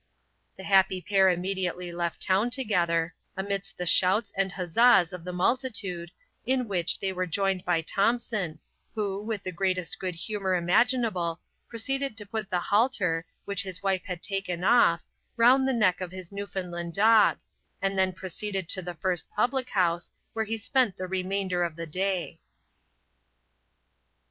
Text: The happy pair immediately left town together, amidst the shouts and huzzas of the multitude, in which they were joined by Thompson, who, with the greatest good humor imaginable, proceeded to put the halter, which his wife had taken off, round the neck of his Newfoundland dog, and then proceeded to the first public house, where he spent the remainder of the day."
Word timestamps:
The 0.57 0.63
happy 0.63 0.99
pair 0.99 1.29
immediately 1.29 1.91
left 1.91 2.23
town 2.23 2.49
together, 2.49 3.13
amidst 3.37 3.77
the 3.77 3.85
shouts 3.85 4.33
and 4.35 4.51
huzzas 4.51 5.13
of 5.13 5.23
the 5.23 5.31
multitude, 5.31 6.09
in 6.43 6.67
which 6.67 6.99
they 6.99 7.13
were 7.13 7.27
joined 7.27 7.63
by 7.65 7.81
Thompson, 7.83 8.57
who, 8.95 9.21
with 9.21 9.43
the 9.43 9.51
greatest 9.51 9.99
good 9.99 10.15
humor 10.15 10.55
imaginable, 10.55 11.39
proceeded 11.69 12.17
to 12.17 12.25
put 12.25 12.49
the 12.49 12.57
halter, 12.61 13.27
which 13.45 13.61
his 13.61 13.83
wife 13.83 14.01
had 14.05 14.23
taken 14.23 14.63
off, 14.63 15.05
round 15.37 15.67
the 15.67 15.71
neck 15.71 16.01
of 16.01 16.09
his 16.11 16.31
Newfoundland 16.31 16.95
dog, 16.95 17.37
and 17.79 17.95
then 17.95 18.11
proceeded 18.11 18.67
to 18.69 18.81
the 18.81 18.95
first 18.95 19.29
public 19.29 19.69
house, 19.69 20.09
where 20.33 20.45
he 20.45 20.57
spent 20.57 20.97
the 20.97 21.05
remainder 21.05 21.61
of 21.63 21.75
the 21.75 21.85
day." 21.85 22.39